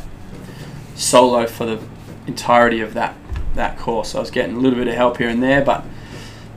[0.94, 1.82] solo for the
[2.26, 3.16] entirety of that
[3.54, 4.14] that course.
[4.14, 5.84] I was getting a little bit of help here and there, but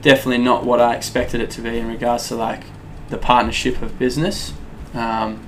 [0.01, 2.63] definitely not what I expected it to be in regards to like
[3.09, 4.53] the partnership of business.
[4.93, 5.47] Um,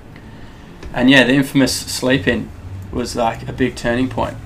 [0.93, 2.49] and yeah, the infamous sleep in
[2.91, 4.37] was like a big turning point.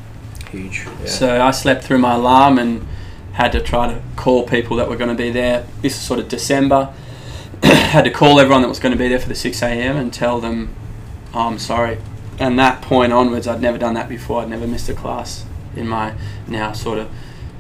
[0.50, 0.86] Huge.
[0.86, 1.08] Yeah.
[1.08, 2.88] So I slept through my alarm and
[3.34, 5.66] had to try to call people that were going to be there.
[5.82, 6.94] This is sort of December.
[7.64, 9.98] had to call everyone that was going to be there for the 6 a.m.
[9.98, 10.76] and tell them,
[11.34, 11.98] oh, I'm sorry.
[12.40, 14.42] And that point onwards, I'd never done that before.
[14.42, 16.14] I'd never missed a class in my
[16.48, 17.10] now sort of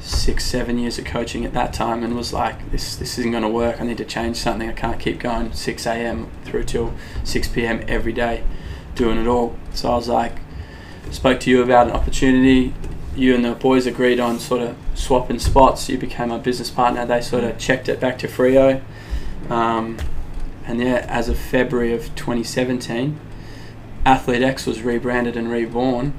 [0.05, 3.43] six, seven years of coaching at that time, and was like, this this isn't going
[3.43, 3.81] to work.
[3.81, 4.69] I need to change something.
[4.69, 6.29] I can't keep going 6 a.m.
[6.43, 7.83] through till 6 p.m.
[7.87, 8.43] every day,
[8.93, 9.57] doing it all.
[9.73, 10.37] So I was like,
[11.11, 12.73] spoke to you about an opportunity.
[13.15, 15.89] You and the boys agreed on sort of swapping spots.
[15.89, 17.05] You became my business partner.
[17.05, 18.81] They sort of checked it back to Freo.
[19.49, 19.97] Um,
[20.65, 23.19] and yeah, as of February of 2017,
[24.05, 26.13] Athlete X was rebranded and reborn.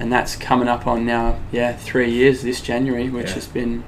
[0.00, 3.34] And that's coming up on now, yeah, three years this January, which Yeah.
[3.34, 3.84] has been,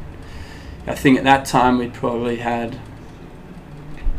[0.87, 2.77] I think at that time we'd probably had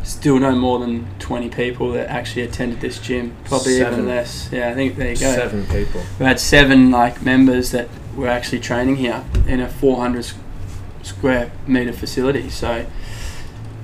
[0.02, 3.32] still no more than 20 people that actually attended this gym.
[3.44, 3.92] Probably Seven.
[4.00, 4.48] even less.
[4.52, 5.34] Yeah, I think there you go.
[5.34, 6.02] Seven people.
[6.18, 10.26] We had seven like members that were actually training here in a 400
[11.02, 12.50] square meter facility.
[12.50, 12.86] So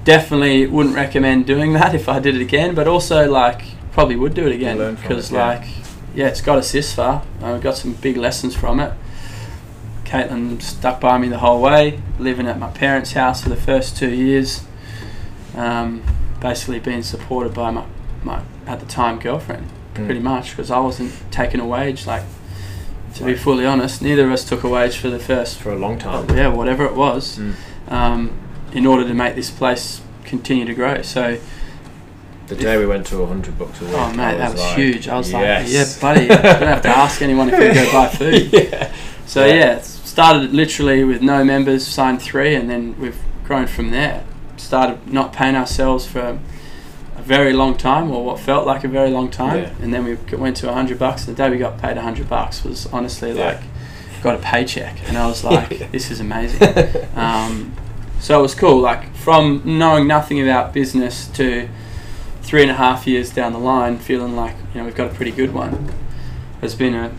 [0.04, 2.74] definitely wouldn't recommend doing that if I did it again.
[2.74, 5.46] But also like probably would do it again because yeah.
[5.46, 5.64] like
[6.14, 7.22] yeah, it's got us this far.
[7.42, 8.92] I got some big lessons from it.
[10.04, 13.96] Caitlin stuck by me the whole way, living at my parents' house for the first
[13.96, 14.64] two years.
[15.54, 16.02] Um,
[16.40, 17.84] basically being supported by my,
[18.24, 20.04] my at the time girlfriend Mm.
[20.06, 22.06] pretty much because I wasn't taking a wage.
[22.06, 22.22] Like,
[23.16, 25.76] to be fully honest, neither of us took a wage for the first, For a
[25.76, 26.28] long time.
[26.30, 27.54] yeah, whatever it was, Mm.
[27.92, 28.30] um,
[28.72, 31.02] in order to make this place continue to grow.
[31.02, 31.38] So,
[32.50, 33.94] The day we went to 100 bucks a week.
[33.94, 35.08] oh mate, that was like, huge.
[35.08, 36.02] I was yes.
[36.02, 38.52] like, yeah, buddy, you don't have to ask anyone if you go buy food.
[38.52, 38.92] yeah.
[39.26, 39.54] So Yeah.
[39.54, 44.24] yeah, it started literally with no members, signed three, and then we've grown from there.
[44.56, 46.38] Started not paying ourselves for
[47.16, 49.70] a very long time, or what felt like a very long time, Yeah.
[49.82, 51.24] and then we went to hundred bucks.
[51.26, 53.44] The day we got paid hundred bucks was honestly Yeah.
[53.52, 53.60] like
[54.24, 56.60] got a paycheck, and I was like, this is amazing.
[57.16, 57.74] Um,
[58.18, 58.80] so it was cool.
[58.80, 61.68] Like from knowing nothing about business to
[62.42, 65.14] three and a half years down the line, feeling like you know we've got a
[65.14, 65.92] pretty good one,
[66.62, 67.12] It's been a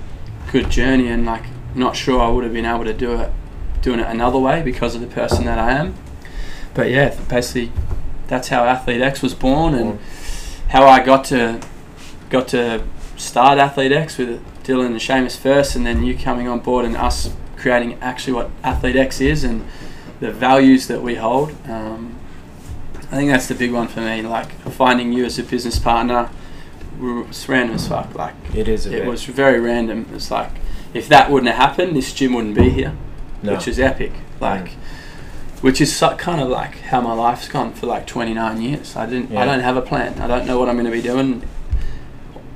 [0.52, 1.44] good journey, and like
[1.76, 3.32] not sure I would have been able to do it,
[3.82, 5.96] doing it another way because of the person that I am.
[6.74, 7.72] But yeah, basically,
[8.28, 10.00] that's how Athlete X was born, and
[10.70, 11.62] how I got to
[12.30, 12.84] got to
[13.18, 16.96] start Athlete X with Dylan and Seamus first, and then you coming on board and
[16.98, 19.66] us creating actually what Athlete X is and
[20.20, 21.56] the values that we hold.
[21.68, 22.18] Um,
[23.12, 24.22] I think that's the big one for me.
[24.22, 26.30] Like finding you as a business partner,
[26.98, 28.16] w- it's random as fuck.
[28.16, 29.06] Like It is a it bit.
[29.08, 30.08] was very random.
[30.14, 30.52] It's like
[30.94, 32.96] if that wouldn't have happened, this gym wouldn't be here,
[33.44, 33.54] no.
[33.54, 34.14] which is epic.
[34.40, 34.66] Like.
[34.70, 34.76] Mm.
[35.62, 38.96] Which is so, kind of like how my life's gone for like 29 years.
[38.96, 39.30] I didn't.
[39.30, 39.42] Yeah.
[39.42, 40.20] I don't have a plan.
[40.20, 41.44] I don't know what I'm going to be doing.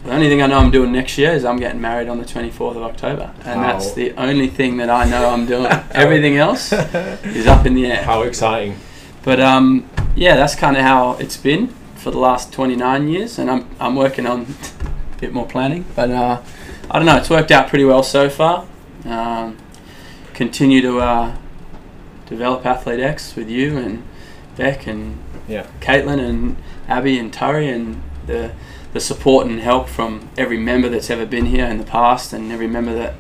[0.06, 2.26] The only thing I know I'm doing next year is I'm getting married on the
[2.26, 5.68] 24th of October, and How- that's the only thing that I know I'm doing.
[5.92, 8.04] Everything else is up in the air.
[8.04, 8.76] How exciting.
[9.22, 13.50] But um, yeah, that's kind of how it's been for the last 29 years, and
[13.50, 14.42] I'm I'm working on
[15.18, 15.86] a bit more planning.
[15.96, 16.42] But uh,
[16.90, 18.68] I don't know, it's worked out pretty well so far.
[19.06, 19.58] Um,
[20.34, 21.38] continue to uh,
[22.26, 24.04] develop Athlete X with you and
[24.56, 25.68] Beck and Yeah.
[25.82, 28.52] Caitlin and Abby and Turry and the
[28.94, 32.50] the support and help from every member that's ever been here in the past and
[32.50, 33.14] every member that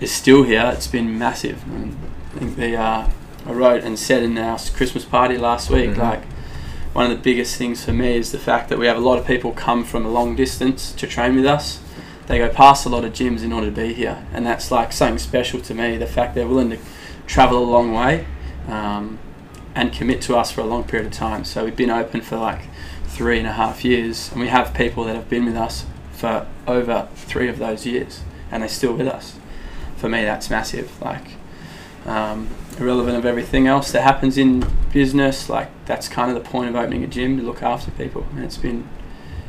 [0.00, 1.64] is still here, it's been massive.
[1.64, 1.96] I, mean,
[2.34, 3.08] I think the uh,
[3.46, 5.98] I wrote and said in our Christmas party last week, Mhm.
[5.98, 6.22] like
[6.92, 9.18] one of the biggest things for me is the fact that we have a lot
[9.18, 11.78] of people come from a long distance to train with us.
[12.26, 14.92] They go past a lot of gyms in order to be here, and that's like
[14.92, 15.96] something special to me.
[15.96, 16.78] The fact they're willing to
[17.26, 18.24] travel a long way
[18.68, 19.18] um,
[19.74, 21.44] and commit to us for a long period of time.
[21.44, 22.62] So we've been open for like
[23.06, 26.46] three and a half years, and we have people that have been with us for
[26.68, 28.20] over three of those years,
[28.52, 29.34] and they're still with us.
[29.96, 30.90] For me, that's massive.
[31.02, 31.36] Like,
[32.06, 36.68] um, irrelevant of everything else that happens in business, like that's kind of the point
[36.70, 38.88] of opening a gym to look after people, and it's been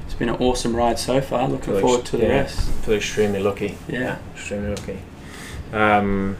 [0.06, 1.48] it's been an awesome ride so far.
[1.48, 2.70] Looking Feel forward ex- to the yeah, rest.
[2.84, 3.78] Feel extremely lucky.
[3.88, 4.18] Yeah.
[4.34, 5.00] extremely lucky.
[5.72, 6.36] Um,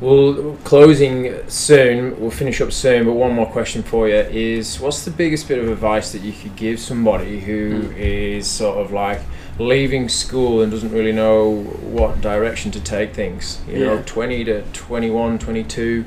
[0.00, 2.20] we'll closing soon.
[2.20, 3.06] We'll finish up soon.
[3.06, 6.32] But one more question for you is: What's the biggest bit of advice that you
[6.32, 7.96] could give somebody who Mm.
[7.96, 9.20] is sort of like
[9.58, 13.60] leaving school and doesn't really know what direction to take things?
[13.68, 16.04] You know, twenty to 21, 22.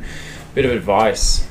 [0.54, 1.48] Bit of advice.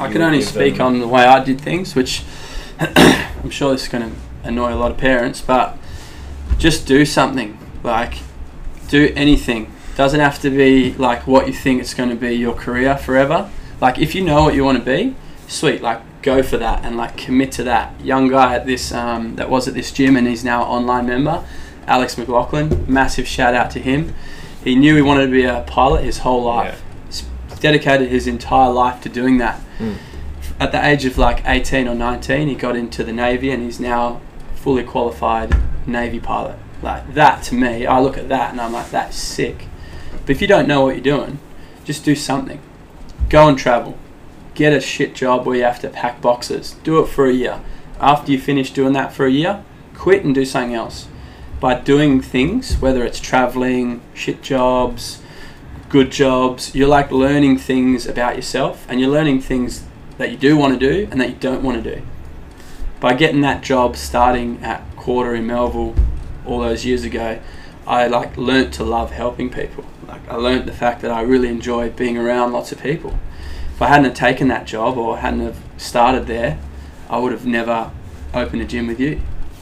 [0.00, 0.86] I can only speak them.
[0.86, 2.24] on the way I did things, which
[2.80, 5.78] I'm sure this is going to annoy a lot of parents, but
[6.58, 7.58] just do something.
[7.82, 8.14] Like,
[8.88, 9.72] do anything.
[9.96, 13.50] Doesn't have to be like what you think it's going to be your career forever.
[13.80, 15.14] Like, if you know what you want to be,
[15.48, 15.82] sweet.
[15.82, 17.98] Like, go for that and like commit to that.
[18.00, 21.06] Young guy at this um, that was at this gym and he's now an online
[21.06, 21.46] member,
[21.86, 22.84] Alex McLaughlin.
[22.92, 24.12] Massive shout out to him.
[24.64, 26.82] He knew he wanted to be a pilot his whole life.
[27.06, 27.22] He's
[27.60, 29.96] dedicated his entire life to doing that Mm.
[30.58, 33.78] at the age of like 18 or 19 he got into the navy and he's
[33.78, 34.22] now
[34.54, 35.54] fully qualified
[35.86, 39.66] navy pilot like that to me i look at that and i'm like that's sick
[40.22, 41.38] but if you don't know what you're doing
[41.84, 42.58] just do something
[43.28, 43.98] go and travel
[44.56, 47.60] get a shit job where you have to pack boxes do it for a year
[48.00, 49.62] after you finish doing that for a year
[49.94, 51.06] quit and do something else
[51.60, 55.22] by doing things whether it's traveling shit jobs
[55.88, 59.84] good jobs you're like learning things about yourself and you're learning things
[60.18, 62.02] that you do want to do and that you don't want to do.
[63.00, 65.94] By getting that job starting at Quarter in Melville
[66.46, 67.38] all those years ago,
[67.86, 69.84] I like learnt to love helping people.
[70.08, 73.18] Like I learnt the fact that I really enjoy being around lots of people.
[73.76, 76.58] If I hadn't have taken that job or hadn't have started there,
[77.10, 77.90] I would have never
[78.32, 79.20] opened a gym with you.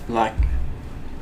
[0.08, 0.34] Like,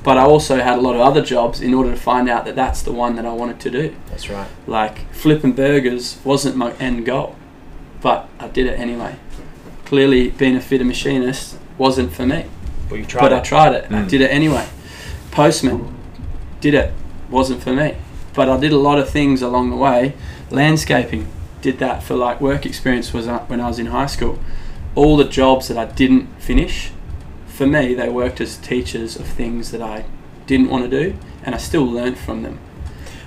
[0.05, 2.55] but I also had a lot of other jobs in order to find out that
[2.55, 4.47] that's the one that I wanted to do That's right.
[4.67, 7.35] like flipping burgers wasn't my end goal,
[8.03, 9.17] but I did it anyway.
[9.87, 12.45] Clearly, being a fitter machinist wasn't for me,
[12.91, 13.21] But you tried.
[13.23, 13.87] but I tried it.
[13.91, 14.09] I Mm.
[14.09, 14.67] did it anyway.
[15.31, 15.95] Postman
[16.61, 16.93] did it,
[17.31, 17.95] wasn't for me,
[18.35, 20.13] but I did a lot of things along the way.
[20.51, 21.27] Landscaping
[21.63, 24.39] did that for like work experience was when I was in high school.
[24.95, 26.91] All the jobs that I didn't finish,
[27.47, 30.05] for me, they worked as teachers of things that I
[30.47, 32.59] didn't want to do, and I still learnt from them.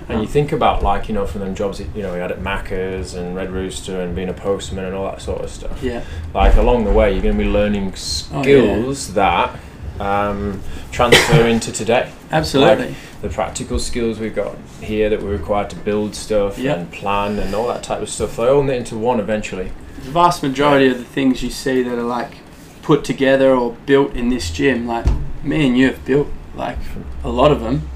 [0.08, 2.20] And you um, think about like you know from them jobs that, you know we
[2.20, 5.50] had at Macca's and Red Rooster and being a postman and all that sort of
[5.50, 5.82] stuff.
[5.82, 9.58] Yeah, Like along the way, you're going to be learning Oh, skills that
[10.00, 10.60] um,
[10.92, 12.10] transfer into today.
[12.30, 12.94] absolutely.
[13.22, 16.76] The practical skills we've got here that we're required to build stuff Yep.
[16.78, 18.36] and plan and all that type of stuff.
[18.36, 19.72] They all knit into one eventually.
[20.04, 22.32] the vast majority of the things you see that are like
[22.82, 25.06] put together or built in this gym, like
[25.42, 26.78] me and you have built like
[27.24, 27.88] a lot of them,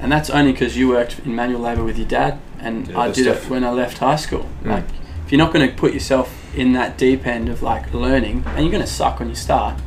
[0.00, 3.06] and that's only because you worked in manual labour with your dad, and Did I
[3.12, 3.44] did stuff.
[3.44, 4.48] it when I left high school.
[4.64, 4.70] Mm.
[4.70, 4.84] Like,
[5.24, 8.60] if you're not going to put yourself in that deep end of like learning, and
[8.64, 9.78] you're going to suck when you start,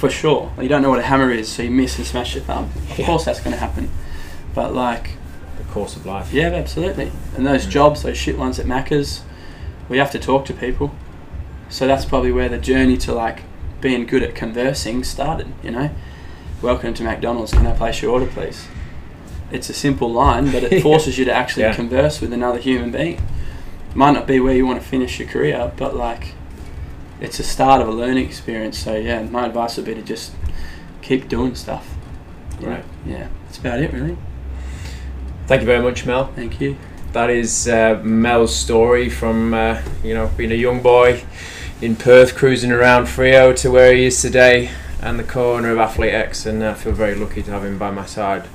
[0.00, 0.50] for sure.
[0.60, 2.70] You don't know what a hammer is, so you miss and smash your thumb.
[2.90, 3.06] Of Yeah.
[3.06, 3.90] course, that's going to happen.
[4.54, 5.10] But like,
[5.58, 6.32] The course of life.
[6.32, 7.12] yeah, absolutely.
[7.36, 7.70] And those Mm.
[7.70, 9.20] jobs, those shit ones at Macca's,
[9.90, 10.92] we have to talk to people.
[11.68, 13.42] So that's probably where the journey to like
[13.82, 15.90] being good at conversing started, you know?
[16.62, 18.66] Welcome to McDonald's, can I place your order please?
[19.52, 21.74] It's a simple line, but it forces you to actually Yeah.
[21.74, 23.20] converse with another human being.
[23.94, 26.34] Might not be where you want to finish your career, but like
[27.20, 28.78] it's a start of a learning experience.
[28.78, 30.32] So yeah, my advice would be to just
[31.02, 31.88] keep doing stuff.
[32.60, 32.84] Right.
[33.06, 33.28] Yeah.
[33.44, 34.16] That's about it really.
[35.46, 36.32] Thank you very much, Mel.
[36.34, 36.76] Thank you.
[37.12, 41.24] That is uh, Mel's story from uh, you know being a young boy
[41.82, 44.70] in Perth, cruising around Freo to where he is today,
[45.02, 47.90] and the co-owner of Athlete X, and I feel very lucky to have him by
[47.90, 48.48] my side.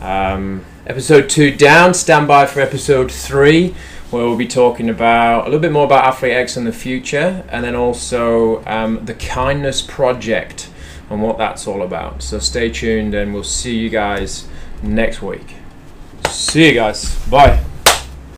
[0.00, 1.92] Um, episode two down.
[1.92, 3.74] Stand by for episode three,
[4.10, 7.44] where we'll be talking about a little bit more about Athlete X in the future,
[7.48, 10.70] and then also um, the Kindness Project
[11.10, 12.22] and what that's all about.
[12.22, 14.46] So stay tuned, and we'll see you guys
[14.82, 15.54] next week.
[16.28, 17.14] See you guys.
[17.28, 17.64] Bye.